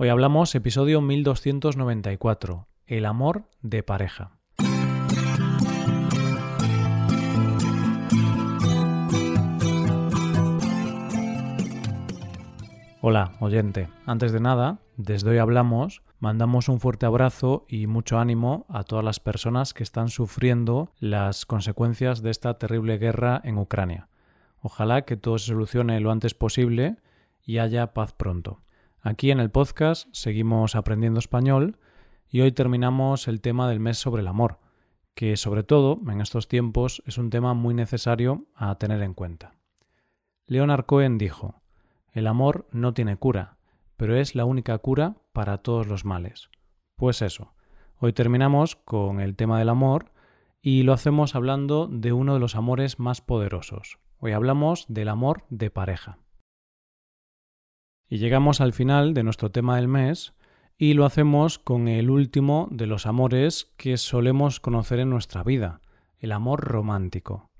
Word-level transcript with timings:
Hoy 0.00 0.10
hablamos 0.10 0.54
episodio 0.54 1.00
1294, 1.00 2.68
El 2.86 3.04
amor 3.04 3.48
de 3.62 3.82
pareja. 3.82 4.30
Hola, 13.00 13.32
oyente. 13.40 13.88
Antes 14.06 14.30
de 14.30 14.38
nada, 14.38 14.78
desde 14.96 15.30
hoy 15.30 15.38
hablamos, 15.38 16.02
mandamos 16.20 16.68
un 16.68 16.78
fuerte 16.78 17.04
abrazo 17.04 17.66
y 17.66 17.88
mucho 17.88 18.20
ánimo 18.20 18.66
a 18.68 18.84
todas 18.84 19.04
las 19.04 19.18
personas 19.18 19.74
que 19.74 19.82
están 19.82 20.10
sufriendo 20.10 20.92
las 21.00 21.44
consecuencias 21.44 22.22
de 22.22 22.30
esta 22.30 22.56
terrible 22.56 22.98
guerra 22.98 23.40
en 23.42 23.58
Ucrania. 23.58 24.06
Ojalá 24.60 25.02
que 25.02 25.16
todo 25.16 25.38
se 25.38 25.46
solucione 25.46 25.98
lo 25.98 26.12
antes 26.12 26.34
posible 26.34 26.98
y 27.42 27.58
haya 27.58 27.94
paz 27.94 28.12
pronto. 28.12 28.60
Aquí 29.08 29.30
en 29.30 29.40
el 29.40 29.50
podcast 29.50 30.06
seguimos 30.12 30.74
aprendiendo 30.74 31.18
español 31.18 31.78
y 32.28 32.42
hoy 32.42 32.52
terminamos 32.52 33.26
el 33.26 33.40
tema 33.40 33.66
del 33.66 33.80
mes 33.80 33.96
sobre 33.96 34.20
el 34.20 34.28
amor, 34.28 34.58
que 35.14 35.38
sobre 35.38 35.62
todo 35.62 35.98
en 36.10 36.20
estos 36.20 36.46
tiempos 36.46 37.02
es 37.06 37.16
un 37.16 37.30
tema 37.30 37.54
muy 37.54 37.72
necesario 37.72 38.44
a 38.54 38.74
tener 38.74 39.00
en 39.00 39.14
cuenta. 39.14 39.54
Leonard 40.44 40.84
Cohen 40.84 41.16
dijo, 41.16 41.62
El 42.12 42.26
amor 42.26 42.68
no 42.70 42.92
tiene 42.92 43.16
cura, 43.16 43.56
pero 43.96 44.14
es 44.14 44.34
la 44.34 44.44
única 44.44 44.76
cura 44.76 45.16
para 45.32 45.56
todos 45.56 45.86
los 45.86 46.04
males. 46.04 46.50
Pues 46.94 47.22
eso, 47.22 47.54
hoy 47.96 48.12
terminamos 48.12 48.76
con 48.76 49.22
el 49.22 49.36
tema 49.36 49.58
del 49.58 49.70
amor 49.70 50.12
y 50.60 50.82
lo 50.82 50.92
hacemos 50.92 51.34
hablando 51.34 51.88
de 51.90 52.12
uno 52.12 52.34
de 52.34 52.40
los 52.40 52.56
amores 52.56 52.98
más 52.98 53.22
poderosos. 53.22 54.00
Hoy 54.18 54.32
hablamos 54.32 54.84
del 54.86 55.08
amor 55.08 55.46
de 55.48 55.70
pareja. 55.70 56.18
Y 58.08 58.18
llegamos 58.18 58.60
al 58.60 58.72
final 58.72 59.12
de 59.12 59.22
nuestro 59.22 59.50
tema 59.50 59.76
del 59.76 59.88
mes 59.88 60.32
y 60.78 60.94
lo 60.94 61.04
hacemos 61.04 61.58
con 61.58 61.88
el 61.88 62.08
último 62.08 62.68
de 62.70 62.86
los 62.86 63.04
amores 63.04 63.74
que 63.76 63.96
solemos 63.98 64.60
conocer 64.60 65.00
en 65.00 65.10
nuestra 65.10 65.42
vida, 65.42 65.80
el 66.18 66.32
amor 66.32 66.60
romántico. 66.60 67.50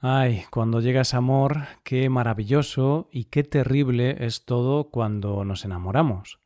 Ay, 0.00 0.42
cuando 0.50 0.80
llega 0.80 1.02
ese 1.02 1.16
amor, 1.16 1.58
qué 1.84 2.08
maravilloso 2.08 3.08
y 3.12 3.26
qué 3.26 3.44
terrible 3.44 4.24
es 4.24 4.44
todo 4.44 4.90
cuando 4.90 5.44
nos 5.44 5.64
enamoramos. 5.64 6.40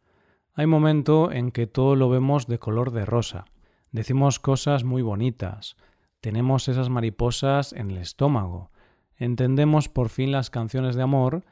Hay 0.52 0.66
momento 0.66 1.32
en 1.32 1.50
que 1.50 1.66
todo 1.66 1.96
lo 1.96 2.10
vemos 2.10 2.46
de 2.46 2.58
color 2.58 2.90
de 2.90 3.06
rosa. 3.06 3.46
Decimos 3.90 4.38
cosas 4.38 4.84
muy 4.84 5.00
bonitas, 5.00 5.76
tenemos 6.20 6.68
esas 6.68 6.90
mariposas 6.90 7.72
en 7.72 7.90
el 7.90 7.98
estómago, 7.98 8.70
entendemos 9.16 9.88
por 9.88 10.10
fin 10.10 10.32
las 10.32 10.50
canciones 10.50 10.94
de 10.94 11.02
amor 11.02 11.44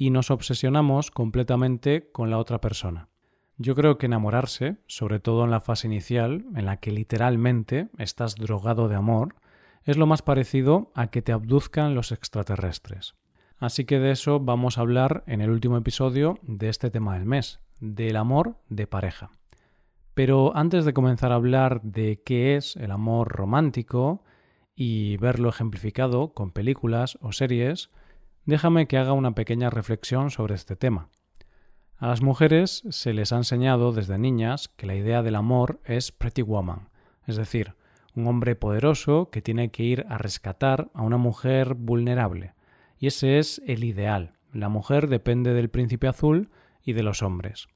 y 0.00 0.10
nos 0.10 0.30
obsesionamos 0.30 1.10
completamente 1.10 2.08
con 2.12 2.30
la 2.30 2.38
otra 2.38 2.60
persona. 2.60 3.08
Yo 3.56 3.74
creo 3.74 3.98
que 3.98 4.06
enamorarse, 4.06 4.76
sobre 4.86 5.18
todo 5.18 5.44
en 5.44 5.50
la 5.50 5.60
fase 5.60 5.88
inicial, 5.88 6.46
en 6.54 6.66
la 6.66 6.76
que 6.76 6.92
literalmente 6.92 7.88
estás 7.98 8.36
drogado 8.36 8.86
de 8.86 8.94
amor, 8.94 9.34
es 9.82 9.96
lo 9.96 10.06
más 10.06 10.22
parecido 10.22 10.92
a 10.94 11.08
que 11.08 11.20
te 11.20 11.32
abduzcan 11.32 11.96
los 11.96 12.12
extraterrestres. 12.12 13.16
Así 13.58 13.86
que 13.86 13.98
de 13.98 14.12
eso 14.12 14.38
vamos 14.38 14.78
a 14.78 14.82
hablar 14.82 15.24
en 15.26 15.40
el 15.40 15.50
último 15.50 15.76
episodio 15.76 16.38
de 16.42 16.68
este 16.68 16.90
tema 16.90 17.14
del 17.14 17.26
mes, 17.26 17.58
del 17.80 18.16
amor 18.16 18.56
de 18.68 18.86
pareja. 18.86 19.32
Pero 20.14 20.56
antes 20.56 20.84
de 20.84 20.92
comenzar 20.92 21.32
a 21.32 21.36
hablar 21.36 21.82
de 21.82 22.22
qué 22.24 22.54
es 22.54 22.76
el 22.76 22.92
amor 22.92 23.30
romántico 23.32 24.22
y 24.76 25.16
verlo 25.16 25.48
ejemplificado 25.48 26.34
con 26.34 26.52
películas 26.52 27.18
o 27.20 27.32
series, 27.32 27.90
déjame 28.48 28.86
que 28.86 28.96
haga 28.96 29.12
una 29.12 29.34
pequeña 29.34 29.68
reflexión 29.68 30.30
sobre 30.30 30.54
este 30.54 30.74
tema. 30.74 31.10
A 31.98 32.06
las 32.06 32.22
mujeres 32.22 32.82
se 32.88 33.12
les 33.12 33.30
ha 33.30 33.36
enseñado 33.36 33.92
desde 33.92 34.16
niñas 34.16 34.68
que 34.68 34.86
la 34.86 34.94
idea 34.94 35.22
del 35.22 35.34
amor 35.34 35.80
es 35.84 36.12
pretty 36.12 36.40
woman, 36.40 36.88
es 37.26 37.36
decir, 37.36 37.74
un 38.14 38.26
hombre 38.26 38.56
poderoso 38.56 39.28
que 39.30 39.42
tiene 39.42 39.70
que 39.70 39.82
ir 39.82 40.06
a 40.08 40.16
rescatar 40.16 40.90
a 40.94 41.02
una 41.02 41.18
mujer 41.18 41.74
vulnerable. 41.74 42.54
Y 42.98 43.08
ese 43.08 43.38
es 43.38 43.60
el 43.66 43.84
ideal. 43.84 44.32
La 44.50 44.70
mujer 44.70 45.08
depende 45.08 45.52
del 45.52 45.68
príncipe 45.68 46.08
azul 46.08 46.48
y 46.82 46.94
de 46.94 47.02
los 47.02 47.22
hombres. 47.22 47.68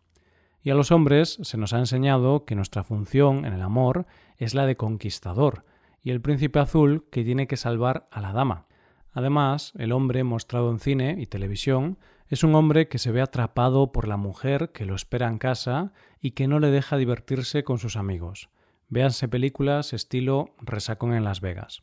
Y 0.62 0.70
a 0.70 0.74
los 0.74 0.90
hombres 0.90 1.38
se 1.42 1.58
nos 1.58 1.74
ha 1.74 1.80
enseñado 1.80 2.46
que 2.46 2.54
nuestra 2.54 2.82
función 2.82 3.44
en 3.44 3.52
el 3.52 3.60
amor 3.60 4.06
es 4.38 4.54
la 4.54 4.64
de 4.64 4.76
conquistador, 4.76 5.66
y 6.02 6.12
el 6.12 6.22
príncipe 6.22 6.60
azul 6.60 7.04
que 7.10 7.24
tiene 7.24 7.46
que 7.46 7.58
salvar 7.58 8.08
a 8.10 8.22
la 8.22 8.32
dama. 8.32 8.68
Además, 9.12 9.72
el 9.76 9.92
hombre 9.92 10.24
mostrado 10.24 10.70
en 10.70 10.80
cine 10.80 11.16
y 11.18 11.26
televisión 11.26 11.98
es 12.28 12.44
un 12.44 12.54
hombre 12.54 12.88
que 12.88 12.98
se 12.98 13.12
ve 13.12 13.20
atrapado 13.20 13.92
por 13.92 14.08
la 14.08 14.16
mujer 14.16 14.72
que 14.72 14.86
lo 14.86 14.94
espera 14.94 15.28
en 15.28 15.36
casa 15.36 15.92
y 16.18 16.30
que 16.30 16.48
no 16.48 16.60
le 16.60 16.70
deja 16.70 16.96
divertirse 16.96 17.62
con 17.62 17.78
sus 17.78 17.96
amigos. 17.96 18.48
Véanse 18.88 19.28
películas 19.28 19.92
estilo 19.92 20.54
Resacón 20.60 21.12
en 21.12 21.24
Las 21.24 21.42
Vegas. 21.42 21.82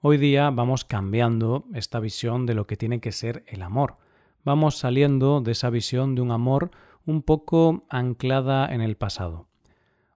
Hoy 0.00 0.18
día 0.18 0.50
vamos 0.50 0.84
cambiando 0.84 1.64
esta 1.74 1.98
visión 1.98 2.46
de 2.46 2.54
lo 2.54 2.68
que 2.68 2.76
tiene 2.76 3.00
que 3.00 3.10
ser 3.10 3.44
el 3.48 3.62
amor. 3.62 3.96
Vamos 4.44 4.78
saliendo 4.78 5.40
de 5.40 5.50
esa 5.50 5.70
visión 5.70 6.14
de 6.14 6.22
un 6.22 6.30
amor 6.30 6.70
un 7.04 7.22
poco 7.22 7.86
anclada 7.90 8.72
en 8.72 8.82
el 8.82 8.96
pasado. 8.96 9.48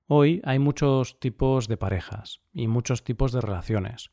Hoy 0.07 0.41
hay 0.45 0.61
muchos 0.61 1.19
tipos 1.19 1.67
de 1.67 1.77
parejas 1.77 2.41
y 2.53 2.69
muchos 2.69 3.03
tipos 3.03 3.33
de 3.33 3.41
relaciones 3.41 4.11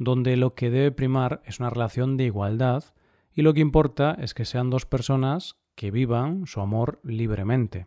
donde 0.00 0.38
lo 0.38 0.54
que 0.54 0.70
debe 0.70 0.90
primar 0.90 1.42
es 1.44 1.60
una 1.60 1.68
relación 1.68 2.16
de 2.16 2.24
igualdad 2.24 2.84
y 3.34 3.42
lo 3.42 3.52
que 3.52 3.60
importa 3.60 4.16
es 4.18 4.32
que 4.32 4.46
sean 4.46 4.70
dos 4.70 4.86
personas 4.86 5.56
que 5.74 5.90
vivan 5.90 6.46
su 6.46 6.62
amor 6.62 7.00
libremente. 7.04 7.86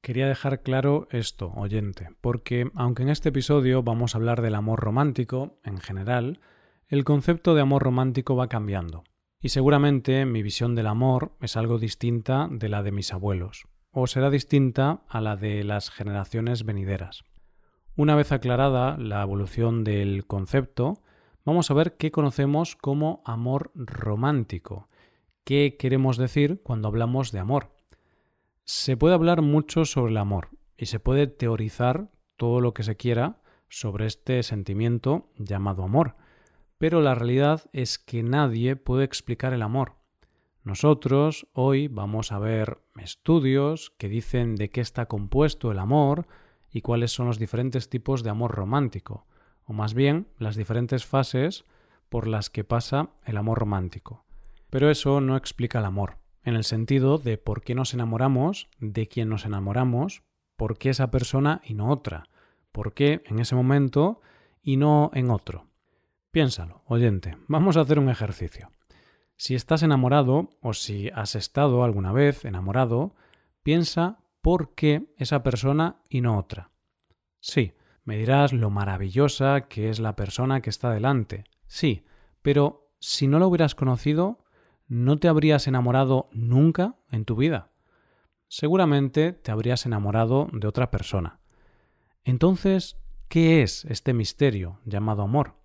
Quería 0.00 0.26
dejar 0.26 0.62
claro 0.62 1.06
esto, 1.12 1.52
oyente, 1.54 2.08
porque 2.20 2.72
aunque 2.74 3.04
en 3.04 3.08
este 3.08 3.28
episodio 3.28 3.84
vamos 3.84 4.14
a 4.14 4.18
hablar 4.18 4.42
del 4.42 4.56
amor 4.56 4.80
romántico 4.80 5.60
en 5.62 5.78
general, 5.78 6.40
el 6.88 7.04
concepto 7.04 7.54
de 7.54 7.60
amor 7.60 7.84
romántico 7.84 8.34
va 8.34 8.48
cambiando. 8.48 9.04
Y 9.40 9.50
seguramente 9.50 10.26
mi 10.26 10.42
visión 10.42 10.74
del 10.74 10.88
amor 10.88 11.36
es 11.40 11.56
algo 11.56 11.78
distinta 11.78 12.48
de 12.50 12.68
la 12.68 12.82
de 12.82 12.90
mis 12.90 13.12
abuelos, 13.12 13.68
o 13.92 14.08
será 14.08 14.28
distinta 14.28 15.02
a 15.08 15.20
la 15.20 15.36
de 15.36 15.62
las 15.62 15.90
generaciones 15.90 16.64
venideras. 16.64 17.22
Una 17.94 18.16
vez 18.16 18.32
aclarada 18.32 18.96
la 18.96 19.22
evolución 19.22 19.84
del 19.84 20.26
concepto, 20.26 21.00
vamos 21.48 21.70
a 21.70 21.74
ver 21.74 21.96
qué 21.96 22.10
conocemos 22.10 22.76
como 22.76 23.22
amor 23.24 23.70
romántico. 23.74 24.90
¿Qué 25.44 25.78
queremos 25.78 26.18
decir 26.18 26.60
cuando 26.62 26.88
hablamos 26.88 27.32
de 27.32 27.38
amor? 27.38 27.70
Se 28.64 28.98
puede 28.98 29.14
hablar 29.14 29.40
mucho 29.40 29.86
sobre 29.86 30.10
el 30.10 30.18
amor 30.18 30.50
y 30.76 30.84
se 30.86 31.00
puede 31.00 31.26
teorizar 31.26 32.10
todo 32.36 32.60
lo 32.60 32.74
que 32.74 32.82
se 32.82 32.98
quiera 32.98 33.40
sobre 33.70 34.04
este 34.04 34.42
sentimiento 34.42 35.30
llamado 35.38 35.84
amor, 35.84 36.16
pero 36.76 37.00
la 37.00 37.14
realidad 37.14 37.62
es 37.72 37.98
que 37.98 38.22
nadie 38.22 38.76
puede 38.76 39.04
explicar 39.04 39.54
el 39.54 39.62
amor. 39.62 39.94
Nosotros 40.64 41.46
hoy 41.54 41.88
vamos 41.88 42.30
a 42.30 42.38
ver 42.38 42.82
estudios 43.00 43.88
que 43.96 44.10
dicen 44.10 44.54
de 44.54 44.68
qué 44.68 44.82
está 44.82 45.06
compuesto 45.06 45.72
el 45.72 45.78
amor 45.78 46.26
y 46.70 46.82
cuáles 46.82 47.12
son 47.12 47.26
los 47.26 47.38
diferentes 47.38 47.88
tipos 47.88 48.22
de 48.22 48.28
amor 48.28 48.50
romántico 48.50 49.24
o 49.68 49.72
más 49.72 49.94
bien 49.94 50.26
las 50.38 50.56
diferentes 50.56 51.06
fases 51.06 51.64
por 52.08 52.26
las 52.26 52.50
que 52.50 52.64
pasa 52.64 53.10
el 53.24 53.36
amor 53.36 53.58
romántico. 53.58 54.24
Pero 54.70 54.90
eso 54.90 55.20
no 55.20 55.36
explica 55.36 55.78
el 55.78 55.84
amor, 55.84 56.16
en 56.42 56.56
el 56.56 56.64
sentido 56.64 57.18
de 57.18 57.38
por 57.38 57.62
qué 57.62 57.74
nos 57.74 57.94
enamoramos, 57.94 58.68
de 58.80 59.06
quién 59.06 59.28
nos 59.28 59.44
enamoramos, 59.44 60.22
por 60.56 60.78
qué 60.78 60.90
esa 60.90 61.10
persona 61.10 61.60
y 61.64 61.74
no 61.74 61.90
otra, 61.90 62.24
por 62.72 62.94
qué 62.94 63.22
en 63.26 63.38
ese 63.38 63.54
momento 63.54 64.20
y 64.62 64.78
no 64.78 65.10
en 65.14 65.30
otro. 65.30 65.66
Piénsalo, 66.30 66.82
oyente, 66.86 67.36
vamos 67.46 67.76
a 67.76 67.82
hacer 67.82 67.98
un 67.98 68.08
ejercicio. 68.08 68.70
Si 69.36 69.54
estás 69.54 69.82
enamorado 69.82 70.50
o 70.62 70.72
si 70.72 71.10
has 71.10 71.34
estado 71.34 71.84
alguna 71.84 72.12
vez 72.12 72.44
enamorado, 72.44 73.14
piensa 73.62 74.18
por 74.40 74.74
qué 74.74 75.12
esa 75.18 75.42
persona 75.42 76.00
y 76.08 76.22
no 76.22 76.38
otra. 76.38 76.70
Sí, 77.40 77.72
me 78.08 78.16
dirás 78.16 78.54
lo 78.54 78.70
maravillosa 78.70 79.68
que 79.68 79.90
es 79.90 80.00
la 80.00 80.16
persona 80.16 80.62
que 80.62 80.70
está 80.70 80.90
delante. 80.90 81.44
Sí, 81.66 82.06
pero 82.40 82.88
si 83.00 83.26
no 83.26 83.38
lo 83.38 83.48
hubieras 83.48 83.74
conocido, 83.74 84.46
¿no 84.86 85.18
te 85.18 85.28
habrías 85.28 85.66
enamorado 85.66 86.30
nunca 86.32 86.96
en 87.10 87.26
tu 87.26 87.36
vida? 87.36 87.70
Seguramente 88.46 89.34
te 89.34 89.52
habrías 89.52 89.84
enamorado 89.84 90.48
de 90.54 90.66
otra 90.66 90.90
persona. 90.90 91.40
Entonces, 92.24 92.96
¿qué 93.28 93.62
es 93.62 93.84
este 93.84 94.14
misterio 94.14 94.80
llamado 94.86 95.20
amor? 95.20 95.56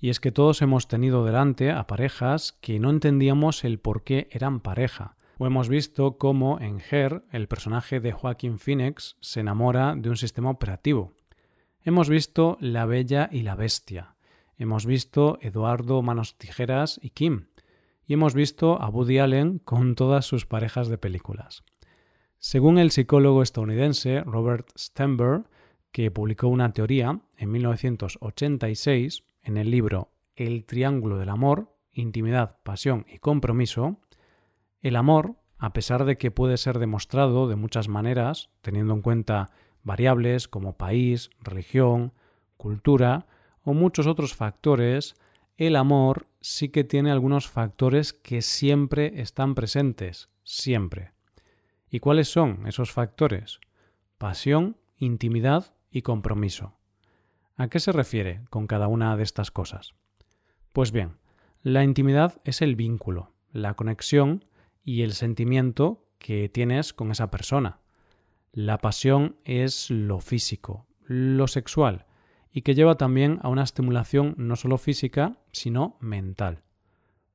Y 0.00 0.10
es 0.10 0.18
que 0.18 0.32
todos 0.32 0.62
hemos 0.62 0.88
tenido 0.88 1.24
delante 1.24 1.70
a 1.70 1.86
parejas 1.86 2.58
que 2.60 2.80
no 2.80 2.90
entendíamos 2.90 3.62
el 3.62 3.78
por 3.78 4.02
qué 4.02 4.26
eran 4.32 4.58
pareja, 4.58 5.16
o 5.38 5.46
hemos 5.46 5.68
visto 5.68 6.18
cómo 6.18 6.58
en 6.60 6.80
Her 6.90 7.22
el 7.30 7.46
personaje 7.46 8.00
de 8.00 8.10
Joaquín 8.10 8.58
Phoenix 8.58 9.16
se 9.20 9.38
enamora 9.38 9.94
de 9.94 10.10
un 10.10 10.16
sistema 10.16 10.50
operativo, 10.50 11.14
Hemos 11.82 12.10
visto 12.10 12.58
La 12.60 12.84
Bella 12.84 13.30
y 13.32 13.40
la 13.40 13.54
Bestia. 13.54 14.14
Hemos 14.58 14.84
visto 14.84 15.38
Eduardo 15.40 16.02
Manos 16.02 16.36
Tijeras 16.36 17.00
y 17.02 17.08
Kim. 17.10 17.46
Y 18.04 18.12
hemos 18.12 18.34
visto 18.34 18.82
a 18.82 18.90
Woody 18.90 19.18
Allen 19.18 19.60
con 19.60 19.94
todas 19.94 20.26
sus 20.26 20.44
parejas 20.44 20.88
de 20.88 20.98
películas. 20.98 21.64
Según 22.38 22.78
el 22.78 22.90
psicólogo 22.90 23.42
estadounidense 23.42 24.20
Robert 24.24 24.68
Stenberg, 24.76 25.48
que 25.90 26.10
publicó 26.10 26.48
una 26.48 26.74
teoría 26.74 27.18
en 27.38 27.50
1986 27.50 29.24
en 29.42 29.56
el 29.56 29.70
libro 29.70 30.12
El 30.36 30.66
Triángulo 30.66 31.16
del 31.16 31.30
Amor, 31.30 31.74
Intimidad, 31.92 32.58
Pasión 32.62 33.06
y 33.08 33.20
Compromiso, 33.20 34.00
el 34.82 34.96
amor, 34.96 35.36
a 35.56 35.72
pesar 35.72 36.04
de 36.04 36.18
que 36.18 36.30
puede 36.30 36.58
ser 36.58 36.78
demostrado 36.78 37.48
de 37.48 37.56
muchas 37.56 37.88
maneras, 37.88 38.50
teniendo 38.60 38.92
en 38.92 39.00
cuenta 39.00 39.50
variables 39.82 40.48
como 40.48 40.76
país, 40.76 41.30
religión, 41.40 42.12
cultura 42.56 43.26
o 43.62 43.74
muchos 43.74 44.06
otros 44.06 44.34
factores, 44.34 45.14
el 45.56 45.76
amor 45.76 46.26
sí 46.40 46.70
que 46.70 46.84
tiene 46.84 47.10
algunos 47.10 47.48
factores 47.48 48.12
que 48.12 48.42
siempre 48.42 49.20
están 49.20 49.54
presentes, 49.54 50.28
siempre. 50.42 51.12
¿Y 51.90 52.00
cuáles 52.00 52.28
son 52.28 52.66
esos 52.66 52.92
factores? 52.92 53.60
Pasión, 54.16 54.76
intimidad 54.96 55.74
y 55.90 56.02
compromiso. 56.02 56.78
¿A 57.56 57.68
qué 57.68 57.80
se 57.80 57.92
refiere 57.92 58.42
con 58.48 58.66
cada 58.66 58.88
una 58.88 59.16
de 59.16 59.22
estas 59.22 59.50
cosas? 59.50 59.94
Pues 60.72 60.92
bien, 60.92 61.16
la 61.62 61.84
intimidad 61.84 62.40
es 62.44 62.62
el 62.62 62.76
vínculo, 62.76 63.32
la 63.52 63.74
conexión 63.74 64.44
y 64.82 65.02
el 65.02 65.12
sentimiento 65.12 66.06
que 66.18 66.48
tienes 66.48 66.92
con 66.94 67.10
esa 67.10 67.30
persona. 67.30 67.80
La 68.52 68.78
pasión 68.78 69.36
es 69.44 69.90
lo 69.90 70.18
físico, 70.18 70.86
lo 71.04 71.46
sexual, 71.46 72.06
y 72.52 72.62
que 72.62 72.74
lleva 72.74 72.96
también 72.96 73.38
a 73.42 73.48
una 73.48 73.62
estimulación 73.62 74.34
no 74.38 74.56
solo 74.56 74.76
física, 74.76 75.38
sino 75.52 75.96
mental. 76.00 76.64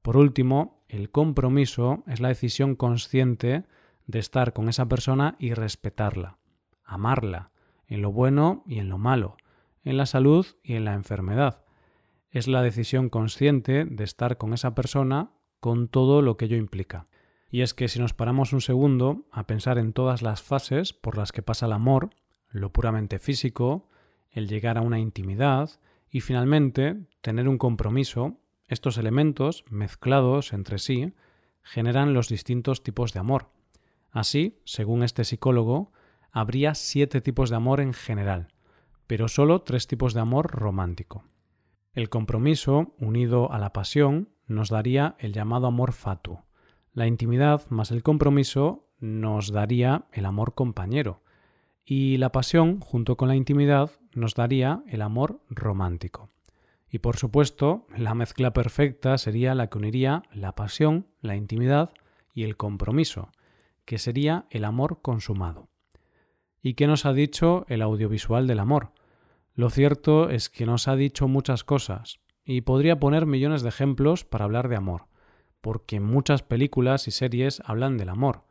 Por 0.01 0.17
último, 0.17 0.83
el 0.89 1.11
compromiso 1.11 2.03
es 2.05 2.19
la 2.19 2.27
decisión 2.27 2.75
consciente 2.75 3.63
de 4.07 4.19
estar 4.19 4.51
con 4.51 4.67
esa 4.67 4.87
persona 4.87 5.37
y 5.39 5.53
respetarla, 5.53 6.37
amarla, 6.83 7.51
en 7.87 8.01
lo 8.01 8.11
bueno 8.11 8.63
y 8.67 8.79
en 8.79 8.89
lo 8.89 8.97
malo, 8.97 9.37
en 9.85 9.95
la 9.95 10.05
salud 10.05 10.45
y 10.63 10.73
en 10.73 10.83
la 10.83 10.95
enfermedad. 10.95 11.63
Es 12.29 12.49
la 12.49 12.61
decisión 12.61 13.07
consciente 13.07 13.85
de 13.85 14.03
estar 14.03 14.37
con 14.37 14.53
esa 14.53 14.75
persona 14.75 15.31
con 15.61 15.87
todo 15.87 16.21
lo 16.21 16.35
que 16.35 16.45
ello 16.45 16.57
implica. 16.57 17.07
Y 17.49 17.61
es 17.61 17.73
que 17.73 17.87
si 17.87 17.99
nos 17.99 18.13
paramos 18.13 18.53
un 18.53 18.61
segundo 18.61 19.25
a 19.31 19.47
pensar 19.47 19.77
en 19.77 19.93
todas 19.93 20.21
las 20.21 20.41
fases 20.41 20.93
por 20.93 21.17
las 21.17 21.31
que 21.31 21.41
pasa 21.41 21.67
el 21.67 21.73
amor, 21.73 22.09
lo 22.49 22.71
puramente 22.71 23.19
físico, 23.19 23.89
el 24.31 24.47
llegar 24.47 24.77
a 24.77 24.81
una 24.81 24.99
intimidad 24.99 25.69
y 26.09 26.21
finalmente 26.21 27.07
tener 27.21 27.47
un 27.47 27.57
compromiso, 27.57 28.37
estos 28.67 28.97
elementos, 28.97 29.63
mezclados 29.69 30.53
entre 30.53 30.79
sí, 30.79 31.13
generan 31.61 32.13
los 32.13 32.29
distintos 32.29 32.83
tipos 32.83 33.13
de 33.13 33.19
amor. 33.19 33.49
Así, 34.11 34.61
según 34.65 35.03
este 35.03 35.23
psicólogo, 35.23 35.91
habría 36.31 36.75
siete 36.75 37.21
tipos 37.21 37.49
de 37.49 37.57
amor 37.57 37.79
en 37.79 37.93
general, 37.93 38.47
pero 39.07 39.27
solo 39.27 39.61
tres 39.61 39.87
tipos 39.87 40.13
de 40.13 40.21
amor 40.21 40.51
romántico. 40.51 41.25
El 41.93 42.09
compromiso, 42.09 42.93
unido 42.99 43.51
a 43.51 43.59
la 43.59 43.73
pasión, 43.73 44.29
nos 44.47 44.69
daría 44.69 45.15
el 45.19 45.33
llamado 45.33 45.67
amor 45.67 45.91
fatu. 45.91 46.39
La 46.95 47.07
intimidad 47.07 47.69
más 47.69 47.91
el 47.91 48.03
compromiso 48.03 48.87
nos 48.99 49.51
daría 49.51 50.05
el 50.13 50.25
amor 50.25 50.55
compañero. 50.55 51.21
Y 51.83 52.15
la 52.15 52.31
pasión, 52.31 52.79
junto 52.79 53.17
con 53.17 53.27
la 53.27 53.35
intimidad, 53.35 53.91
nos 54.13 54.33
daría 54.33 54.81
el 54.87 55.01
amor 55.01 55.41
romántico. 55.49 56.29
Y 56.89 56.99
por 56.99 57.17
supuesto, 57.17 57.85
la 57.97 58.13
mezcla 58.15 58.53
perfecta 58.53 59.17
sería 59.17 59.55
la 59.55 59.67
que 59.69 59.77
uniría 59.77 60.23
la 60.31 60.55
pasión, 60.55 61.07
la 61.19 61.35
intimidad 61.35 61.91
y 62.33 62.43
el 62.43 62.55
compromiso, 62.55 63.29
que 63.83 63.97
sería 63.97 64.45
el 64.49 64.63
amor 64.63 65.01
consumado. 65.01 65.67
¿Y 66.61 66.75
qué 66.75 66.87
nos 66.87 67.05
ha 67.05 67.11
dicho 67.11 67.65
el 67.67 67.81
audiovisual 67.81 68.47
del 68.47 68.59
amor? 68.59 68.93
Lo 69.53 69.69
cierto 69.69 70.29
es 70.29 70.49
que 70.49 70.65
nos 70.65 70.87
ha 70.87 70.95
dicho 70.95 71.27
muchas 71.27 71.65
cosas, 71.65 72.21
y 72.45 72.61
podría 72.61 73.01
poner 73.01 73.25
millones 73.25 73.63
de 73.63 73.69
ejemplos 73.69 74.23
para 74.23 74.45
hablar 74.45 74.69
de 74.69 74.77
amor, 74.77 75.07
porque 75.65 75.99
muchas 75.99 76.43
películas 76.43 77.07
y 77.07 77.11
series 77.11 77.59
hablan 77.65 77.97
del 77.97 78.09
amor. 78.09 78.43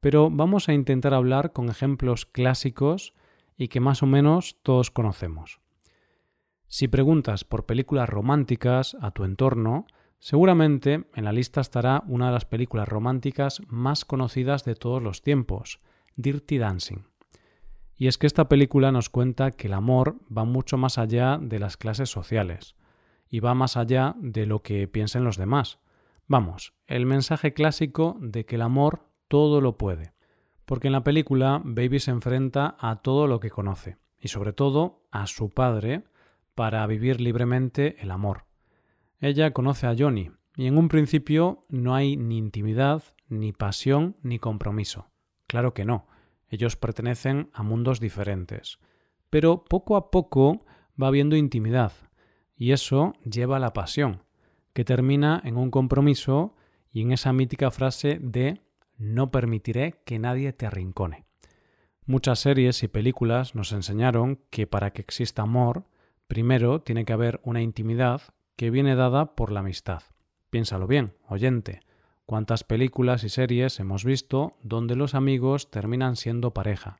Pero 0.00 0.30
vamos 0.30 0.70
a 0.70 0.72
intentar 0.72 1.12
hablar 1.12 1.52
con 1.52 1.68
ejemplos 1.68 2.24
clásicos 2.24 3.12
y 3.58 3.68
que 3.68 3.78
más 3.78 4.02
o 4.02 4.06
menos 4.06 4.56
todos 4.62 4.90
conocemos. 4.90 5.60
Si 6.66 6.88
preguntas 6.88 7.44
por 7.44 7.66
películas 7.66 8.08
románticas 8.08 8.96
a 9.02 9.10
tu 9.10 9.24
entorno, 9.24 9.86
seguramente 10.18 11.04
en 11.14 11.24
la 11.24 11.32
lista 11.32 11.60
estará 11.60 12.02
una 12.06 12.28
de 12.28 12.32
las 12.32 12.46
películas 12.46 12.88
románticas 12.88 13.60
más 13.66 14.06
conocidas 14.06 14.64
de 14.64 14.76
todos 14.76 15.02
los 15.02 15.20
tiempos, 15.20 15.80
Dirty 16.16 16.56
Dancing. 16.56 17.04
Y 17.98 18.06
es 18.06 18.16
que 18.16 18.26
esta 18.26 18.48
película 18.48 18.92
nos 18.92 19.10
cuenta 19.10 19.50
que 19.50 19.66
el 19.66 19.74
amor 19.74 20.16
va 20.34 20.44
mucho 20.44 20.78
más 20.78 20.96
allá 20.96 21.38
de 21.38 21.58
las 21.58 21.76
clases 21.76 22.08
sociales 22.08 22.76
y 23.28 23.40
va 23.40 23.52
más 23.52 23.76
allá 23.76 24.14
de 24.16 24.46
lo 24.46 24.62
que 24.62 24.88
piensen 24.88 25.22
los 25.22 25.36
demás. 25.36 25.80
Vamos, 26.26 26.74
el 26.86 27.06
mensaje 27.06 27.52
clásico 27.52 28.16
de 28.20 28.44
que 28.44 28.56
el 28.56 28.62
amor 28.62 29.08
todo 29.28 29.60
lo 29.60 29.76
puede. 29.76 30.12
Porque 30.64 30.88
en 30.88 30.92
la 30.92 31.04
película 31.04 31.60
Baby 31.64 32.00
se 32.00 32.10
enfrenta 32.10 32.76
a 32.80 32.96
todo 32.96 33.26
lo 33.26 33.38
que 33.38 33.50
conoce 33.50 33.98
y 34.18 34.28
sobre 34.28 34.52
todo 34.52 35.06
a 35.10 35.26
su 35.26 35.50
padre 35.50 36.04
para 36.54 36.86
vivir 36.86 37.20
libremente 37.20 37.96
el 38.00 38.10
amor. 38.10 38.46
Ella 39.20 39.52
conoce 39.52 39.86
a 39.86 39.94
Johnny 39.96 40.30
y 40.56 40.66
en 40.66 40.78
un 40.78 40.88
principio 40.88 41.64
no 41.68 41.94
hay 41.94 42.16
ni 42.16 42.38
intimidad, 42.38 43.02
ni 43.28 43.52
pasión, 43.52 44.16
ni 44.22 44.38
compromiso. 44.38 45.06
Claro 45.46 45.74
que 45.74 45.84
no 45.84 46.06
ellos 46.48 46.76
pertenecen 46.76 47.50
a 47.52 47.62
mundos 47.62 48.00
diferentes. 48.00 48.78
Pero 49.30 49.64
poco 49.64 49.96
a 49.96 50.10
poco 50.10 50.64
va 51.00 51.08
habiendo 51.08 51.36
intimidad, 51.36 51.92
y 52.56 52.72
eso 52.72 53.14
lleva 53.24 53.56
a 53.56 53.60
la 53.60 53.72
pasión, 53.72 54.22
que 54.76 54.84
termina 54.84 55.40
en 55.42 55.56
un 55.56 55.70
compromiso 55.70 56.54
y 56.92 57.00
en 57.00 57.10
esa 57.10 57.32
mítica 57.32 57.70
frase 57.70 58.18
de 58.20 58.60
no 58.98 59.30
permitiré 59.30 60.02
que 60.04 60.18
nadie 60.18 60.52
te 60.52 60.66
arrincone. 60.66 61.24
Muchas 62.04 62.40
series 62.40 62.82
y 62.82 62.88
películas 62.88 63.54
nos 63.54 63.72
enseñaron 63.72 64.38
que 64.50 64.66
para 64.66 64.92
que 64.92 65.00
exista 65.00 65.40
amor, 65.40 65.86
primero 66.26 66.82
tiene 66.82 67.06
que 67.06 67.14
haber 67.14 67.40
una 67.42 67.62
intimidad 67.62 68.20
que 68.54 68.68
viene 68.68 68.96
dada 68.96 69.34
por 69.34 69.50
la 69.50 69.60
amistad. 69.60 70.02
Piénsalo 70.50 70.86
bien, 70.86 71.14
oyente. 71.26 71.80
¿Cuántas 72.26 72.62
películas 72.62 73.24
y 73.24 73.30
series 73.30 73.80
hemos 73.80 74.04
visto 74.04 74.58
donde 74.62 74.94
los 74.94 75.14
amigos 75.14 75.70
terminan 75.70 76.16
siendo 76.16 76.52
pareja? 76.52 76.98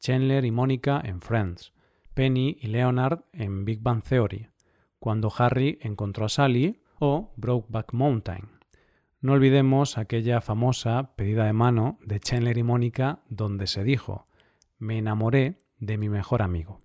Chandler 0.00 0.46
y 0.46 0.52
Mónica 0.52 1.02
en 1.04 1.20
Friends, 1.20 1.74
Penny 2.14 2.56
y 2.62 2.68
Leonard 2.68 3.26
en 3.34 3.66
Big 3.66 3.82
Bang 3.82 4.02
Theory, 4.02 4.48
cuando 4.98 5.30
Harry 5.36 5.78
encontró 5.82 6.24
a 6.24 6.30
Sally 6.30 6.80
o 6.98 7.32
Brokeback 7.36 7.92
Mountain. 7.92 8.48
No 9.20 9.32
olvidemos 9.32 9.96
aquella 9.96 10.40
famosa 10.40 11.14
pedida 11.16 11.46
de 11.46 11.52
mano 11.52 11.98
de 12.04 12.20
Chandler 12.20 12.58
y 12.58 12.62
Mónica 12.62 13.20
donde 13.28 13.66
se 13.66 13.84
dijo 13.84 14.26
Me 14.78 14.98
enamoré 14.98 15.58
de 15.78 15.96
mi 15.98 16.08
mejor 16.08 16.42
amigo. 16.42 16.82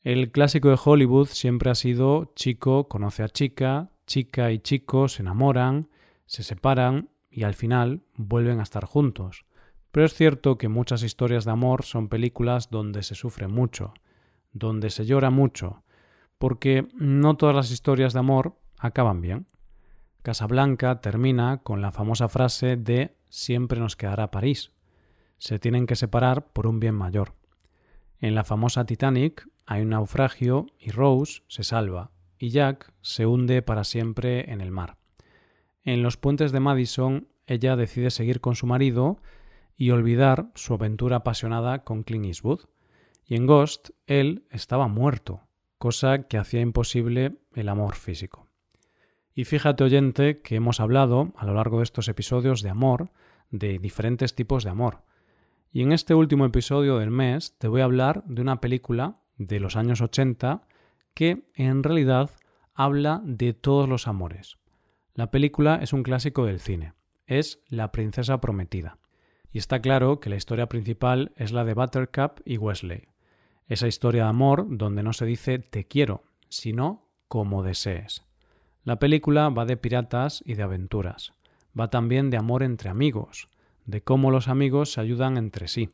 El 0.00 0.32
clásico 0.32 0.68
de 0.68 0.78
Hollywood 0.84 1.28
siempre 1.28 1.70
ha 1.70 1.76
sido 1.76 2.32
chico 2.34 2.88
conoce 2.88 3.22
a 3.22 3.28
chica, 3.28 3.92
chica 4.06 4.50
y 4.50 4.58
chico 4.58 5.08
se 5.08 5.22
enamoran, 5.22 5.90
se 6.26 6.42
separan 6.42 7.10
y 7.30 7.44
al 7.44 7.54
final 7.54 8.02
vuelven 8.16 8.58
a 8.58 8.64
estar 8.64 8.84
juntos. 8.84 9.44
Pero 9.92 10.06
es 10.06 10.14
cierto 10.14 10.58
que 10.58 10.68
muchas 10.68 11.02
historias 11.02 11.44
de 11.44 11.52
amor 11.52 11.84
son 11.84 12.08
películas 12.08 12.70
donde 12.70 13.02
se 13.02 13.14
sufre 13.14 13.46
mucho, 13.46 13.94
donde 14.52 14.90
se 14.90 15.04
llora 15.04 15.30
mucho, 15.30 15.84
porque 16.38 16.88
no 16.94 17.36
todas 17.36 17.54
las 17.54 17.70
historias 17.70 18.12
de 18.12 18.18
amor 18.18 18.56
acaban 18.82 19.20
bien. 19.20 19.46
Casablanca 20.22 21.00
termina 21.00 21.62
con 21.62 21.80
la 21.80 21.92
famosa 21.92 22.28
frase 22.28 22.76
de 22.76 23.16
siempre 23.28 23.80
nos 23.80 23.96
quedará 23.96 24.30
París. 24.30 24.72
Se 25.38 25.58
tienen 25.58 25.86
que 25.86 25.96
separar 25.96 26.52
por 26.52 26.66
un 26.66 26.80
bien 26.80 26.94
mayor. 26.94 27.34
En 28.20 28.34
la 28.34 28.44
famosa 28.44 28.84
Titanic 28.84 29.48
hay 29.66 29.82
un 29.82 29.90
naufragio 29.90 30.66
y 30.78 30.90
Rose 30.90 31.42
se 31.48 31.64
salva 31.64 32.10
y 32.38 32.50
Jack 32.50 32.92
se 33.00 33.26
hunde 33.26 33.62
para 33.62 33.84
siempre 33.84 34.52
en 34.52 34.60
el 34.60 34.70
mar. 34.70 34.98
En 35.84 36.02
los 36.02 36.16
puentes 36.16 36.52
de 36.52 36.60
Madison, 36.60 37.28
ella 37.46 37.76
decide 37.76 38.10
seguir 38.10 38.40
con 38.40 38.54
su 38.54 38.66
marido 38.66 39.20
y 39.76 39.90
olvidar 39.90 40.50
su 40.54 40.74
aventura 40.74 41.16
apasionada 41.16 41.84
con 41.84 42.02
Clint 42.02 42.26
Eastwood. 42.26 42.60
Y 43.24 43.34
en 43.36 43.46
Ghost, 43.46 43.90
él 44.06 44.46
estaba 44.50 44.86
muerto, 44.86 45.40
cosa 45.78 46.28
que 46.28 46.38
hacía 46.38 46.60
imposible 46.60 47.38
el 47.54 47.68
amor 47.68 47.96
físico. 47.96 48.41
Y 49.34 49.44
fíjate, 49.44 49.84
oyente, 49.84 50.40
que 50.40 50.56
hemos 50.56 50.80
hablado 50.80 51.32
a 51.36 51.46
lo 51.46 51.54
largo 51.54 51.78
de 51.78 51.84
estos 51.84 52.08
episodios 52.08 52.62
de 52.62 52.70
amor, 52.70 53.10
de 53.50 53.78
diferentes 53.78 54.34
tipos 54.34 54.64
de 54.64 54.70
amor. 54.70 55.02
Y 55.72 55.82
en 55.82 55.92
este 55.92 56.14
último 56.14 56.44
episodio 56.44 56.98
del 56.98 57.10
mes 57.10 57.56
te 57.58 57.68
voy 57.68 57.80
a 57.80 57.84
hablar 57.84 58.24
de 58.26 58.42
una 58.42 58.60
película 58.60 59.20
de 59.38 59.58
los 59.58 59.76
años 59.76 60.02
80 60.02 60.66
que 61.14 61.44
en 61.54 61.82
realidad 61.82 62.30
habla 62.74 63.22
de 63.24 63.54
todos 63.54 63.88
los 63.88 64.06
amores. 64.06 64.58
La 65.14 65.30
película 65.30 65.76
es 65.82 65.92
un 65.92 66.02
clásico 66.02 66.44
del 66.44 66.60
cine. 66.60 66.94
Es 67.26 67.60
La 67.68 67.92
princesa 67.92 68.40
prometida. 68.40 68.98
y 69.54 69.58
está 69.58 69.80
claro 69.80 70.18
que 70.18 70.30
la 70.30 70.36
historia 70.36 70.66
principal 70.66 71.32
es 71.36 71.52
la 71.52 71.64
de 71.64 71.74
Buttercup 71.74 72.40
y 72.46 72.56
Wesley. 72.56 73.08
Esa 73.66 73.86
historia 73.86 74.24
de 74.24 74.30
amor 74.30 74.66
donde 74.68 75.02
no 75.02 75.12
se 75.12 75.26
dice 75.26 75.58
te 75.58 75.86
quiero, 75.86 76.24
sino 76.48 77.10
como 77.28 77.62
desees. 77.62 78.24
La 78.84 78.98
película 78.98 79.48
va 79.48 79.64
de 79.64 79.76
piratas 79.76 80.42
y 80.44 80.54
de 80.54 80.64
aventuras. 80.64 81.34
Va 81.78 81.88
también 81.88 82.30
de 82.30 82.36
amor 82.36 82.64
entre 82.64 82.90
amigos, 82.90 83.46
de 83.86 84.02
cómo 84.02 84.32
los 84.32 84.48
amigos 84.48 84.92
se 84.92 85.00
ayudan 85.00 85.36
entre 85.36 85.68
sí. 85.68 85.90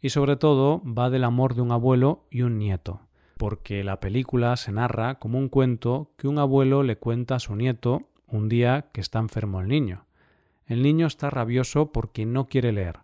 Y 0.00 0.10
sobre 0.10 0.36
todo 0.36 0.80
va 0.84 1.10
del 1.10 1.24
amor 1.24 1.56
de 1.56 1.62
un 1.62 1.72
abuelo 1.72 2.28
y 2.30 2.42
un 2.42 2.56
nieto, 2.56 3.00
porque 3.38 3.82
la 3.82 3.98
película 3.98 4.56
se 4.56 4.70
narra 4.70 5.18
como 5.18 5.36
un 5.36 5.48
cuento 5.48 6.12
que 6.16 6.28
un 6.28 6.38
abuelo 6.38 6.84
le 6.84 6.96
cuenta 6.96 7.34
a 7.34 7.40
su 7.40 7.56
nieto 7.56 8.08
un 8.28 8.48
día 8.48 8.90
que 8.92 9.00
está 9.00 9.18
enfermo 9.18 9.60
el 9.60 9.66
niño. 9.66 10.06
El 10.64 10.84
niño 10.84 11.08
está 11.08 11.30
rabioso 11.30 11.90
porque 11.90 12.24
no 12.24 12.46
quiere 12.46 12.70
leer, 12.70 13.00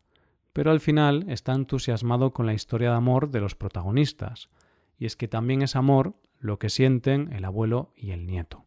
pero 0.52 0.70
al 0.70 0.78
final 0.78 1.24
está 1.28 1.54
entusiasmado 1.54 2.32
con 2.32 2.46
la 2.46 2.54
historia 2.54 2.90
de 2.90 2.96
amor 2.96 3.30
de 3.30 3.40
los 3.40 3.56
protagonistas, 3.56 4.48
y 4.96 5.06
es 5.06 5.16
que 5.16 5.26
también 5.26 5.62
es 5.62 5.74
amor 5.74 6.14
lo 6.38 6.60
que 6.60 6.68
sienten 6.68 7.32
el 7.32 7.44
abuelo 7.44 7.92
y 7.96 8.12
el 8.12 8.26
nieto. 8.26 8.64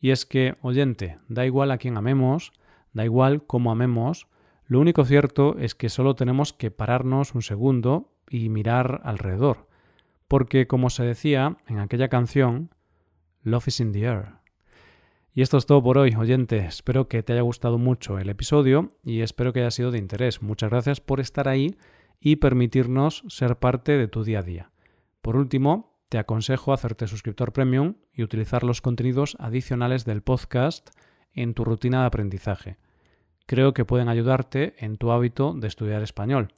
Y 0.00 0.10
es 0.10 0.26
que, 0.26 0.56
oyente, 0.60 1.18
da 1.28 1.46
igual 1.46 1.70
a 1.70 1.78
quién 1.78 1.96
amemos, 1.96 2.52
da 2.92 3.04
igual 3.04 3.46
cómo 3.46 3.70
amemos, 3.72 4.26
lo 4.66 4.80
único 4.80 5.04
cierto 5.04 5.56
es 5.58 5.74
que 5.74 5.88
solo 5.88 6.14
tenemos 6.14 6.52
que 6.52 6.70
pararnos 6.70 7.34
un 7.34 7.42
segundo 7.42 8.12
y 8.30 8.48
mirar 8.48 9.00
alrededor, 9.04 9.68
porque 10.28 10.66
como 10.66 10.90
se 10.90 11.04
decía 11.04 11.58
en 11.68 11.78
aquella 11.78 12.08
canción, 12.08 12.70
Love 13.42 13.68
is 13.68 13.80
in 13.80 13.92
the 13.92 14.00
air. 14.00 14.44
Y 15.34 15.42
esto 15.42 15.58
es 15.58 15.66
todo 15.66 15.82
por 15.82 15.98
hoy, 15.98 16.14
oyente. 16.14 16.58
Espero 16.58 17.08
que 17.08 17.22
te 17.22 17.32
haya 17.32 17.42
gustado 17.42 17.76
mucho 17.76 18.18
el 18.18 18.30
episodio 18.30 18.92
y 19.02 19.20
espero 19.20 19.52
que 19.52 19.60
haya 19.60 19.70
sido 19.70 19.90
de 19.90 19.98
interés. 19.98 20.42
Muchas 20.42 20.70
gracias 20.70 21.00
por 21.00 21.20
estar 21.20 21.48
ahí 21.48 21.76
y 22.20 22.36
permitirnos 22.36 23.24
ser 23.28 23.56
parte 23.58 23.98
de 23.98 24.08
tu 24.08 24.24
día 24.24 24.38
a 24.38 24.42
día. 24.42 24.70
Por 25.20 25.36
último, 25.36 25.93
te 26.14 26.20
aconsejo 26.20 26.72
hacerte 26.72 27.08
suscriptor 27.08 27.52
premium 27.52 27.96
y 28.12 28.22
utilizar 28.22 28.62
los 28.62 28.80
contenidos 28.80 29.36
adicionales 29.40 30.04
del 30.04 30.22
podcast 30.22 30.90
en 31.32 31.54
tu 31.54 31.64
rutina 31.64 32.02
de 32.02 32.06
aprendizaje. 32.06 32.76
Creo 33.46 33.74
que 33.74 33.84
pueden 33.84 34.08
ayudarte 34.08 34.76
en 34.78 34.96
tu 34.96 35.10
hábito 35.10 35.54
de 35.54 35.66
estudiar 35.66 36.04
español. 36.04 36.54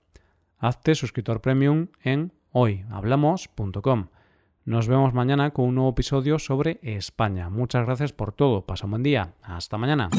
Hazte 0.59 0.95
suscriptor 0.95 1.41
premium 1.41 1.87
en 2.03 2.35
hoyhablamos.com. 2.53 4.09
Nos 4.67 4.89
vemos 4.89 5.15
mañana 5.15 5.53
con 5.53 5.69
un 5.69 5.77
nuevo 5.77 5.93
episodio 5.93 6.39
sobre 6.39 6.79
España. 6.83 7.49
Muchas 7.49 7.87
gracias 7.87 8.13
por 8.13 8.33
todo. 8.33 8.67
Pasa 8.67 8.85
un 8.85 8.91
buen 8.91 9.03
día. 9.03 9.37
Hasta 9.43 9.79
mañana. 9.79 10.11